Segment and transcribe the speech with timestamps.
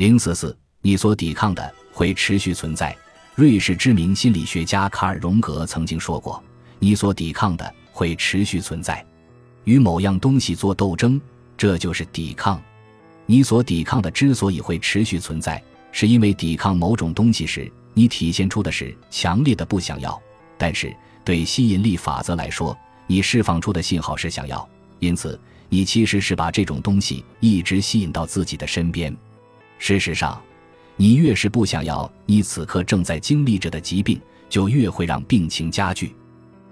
[0.00, 2.96] 零四四，你所抵抗的会持续存在。
[3.34, 6.42] 瑞士知名心理学家卡尔·荣格曾经说过
[6.80, 9.04] ：“你所抵抗的会持续存在。
[9.64, 11.20] 与某样东西做斗争，
[11.54, 12.58] 这就是抵抗。
[13.26, 20.18] 你所抵抗的之所以会持续存在，是因为抵抗某种东西时，你体现出的是强烈的不想要。
[20.56, 22.74] 但是对吸引力法则来说，
[23.06, 24.66] 你释放出的信号是想要，
[24.98, 25.38] 因此
[25.68, 29.14] 你其实是把这种东西一直吸引到自己的身边。
[29.80, 30.40] 事实上，
[30.94, 36.14] 你越是不想要你此刻正在经历着的疾病，就越会让病情加剧。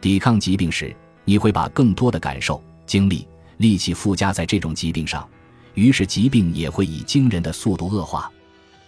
[0.00, 3.28] 抵抗疾病时，你会把更多的感受、精力、
[3.58, 5.28] 力气附加在这种疾病上，
[5.74, 8.32] 于是疾病也会以惊人的速度恶化，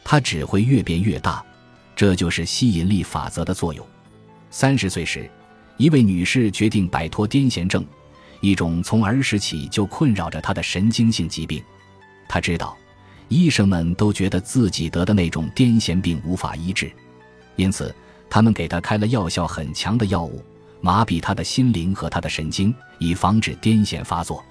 [0.03, 1.45] 它只会越变越大。
[1.95, 3.87] 这就是吸引力法则的作用。
[4.51, 5.31] 三十岁时，
[5.77, 7.85] 一位女士决定摆脱癫痫症，
[8.41, 11.63] 一种从儿时起就困扰着她的神经性疾病。
[12.27, 12.75] 她知道，
[13.29, 16.91] 医生们都觉得自己得的那种癫痫病无法医治，
[17.57, 17.95] 因此
[18.31, 20.43] 他们给他开了药效很强的药物，
[20.81, 24.45] 麻痹他的心灵和他的神经，以防止癫痫发作。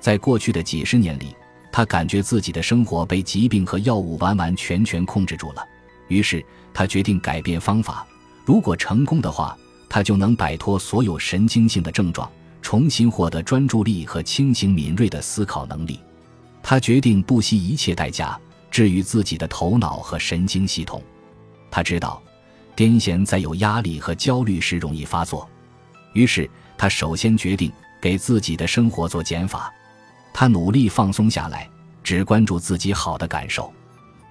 [0.00, 1.34] 在过去的几十年里，
[1.72, 5.64] 他感觉自己的生活被疾病和药物完完全全控制住了。
[6.08, 6.44] 于是，
[6.74, 8.06] 他决定改变方法。
[8.44, 9.56] 如果成功的话，
[9.88, 15.98] 他就能摆脱所有神经性的症状，重新获得专注力和清醒敏锐的思考能力。
[16.62, 18.38] 他决定不惜一切代价
[18.70, 21.02] 治愈自己的头脑和神经系统。
[21.70, 22.22] 他知道，
[22.76, 25.48] 癫痫在有压力和焦虑时容易发作。
[26.12, 29.72] 于是，他首先决定给自己的生活做减法。
[30.32, 31.68] 他努力放松下来，
[32.02, 33.72] 只关注自己好的感受。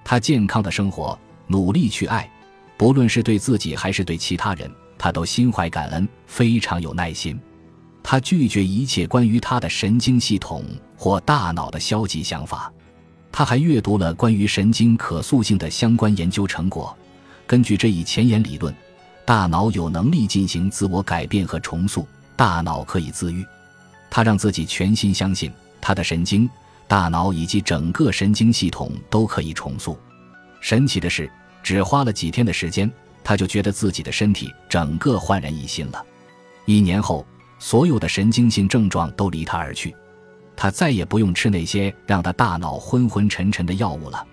[0.04, 1.18] 他健康的生活。
[1.48, 2.30] 努力去爱，
[2.78, 7.38] 不论是对自己还是对其他人，他都心怀感恩，非常有耐心。
[8.02, 10.64] 他拒绝一切关于他的神经系统
[10.96, 12.72] 或大脑的消极想法。
[13.30, 16.96] 他还阅读了关于神经可塑性的相关研究成果。
[17.46, 18.74] 根据这一前沿理论，
[19.24, 23.44] 大脑有能力进行自我改变和重塑，大脑可以自愈。
[24.10, 26.48] 他让自己全心相信，他的神经、
[26.86, 29.98] 大脑以及整个神经系统都可以重塑。
[30.60, 31.30] 神奇的是。
[31.64, 32.90] 只花了几天的时间，
[33.22, 36.04] 他就觉得自己的身体整个焕然一新了。
[36.64, 37.24] 一年后，
[37.62, 39.94] 所有的神经性症状都离他而去，
[40.56, 44.26] 他再也不用吃那些让他大脑昏昏沉沉的药物了。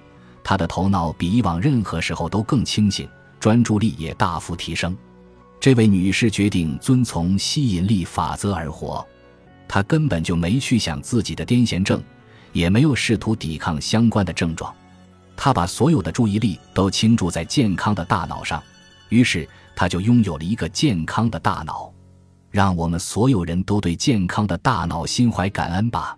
[0.44, 3.08] 他的头脑比以往任何时候都更清醒，
[3.40, 4.98] 专注力也大幅提升。
[5.60, 9.06] 这位女士决定遵从吸引力法则而活，
[9.68, 12.02] 她根本就没去想自己的癫痫症，
[12.52, 14.76] 也没有试图抵抗相关的症状。
[15.38, 18.62] 她把所有的注意力都倾注在健康的大脑上，
[19.10, 21.94] 于是她就拥有了一个健康的大脑。
[22.52, 26.18] 让我们所有人都对健康的大脑心怀感恩吧。